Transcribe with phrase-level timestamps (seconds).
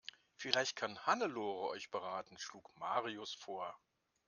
[0.35, 3.79] Vielleicht kann Hannelore euch beraten, schlug Marius vor.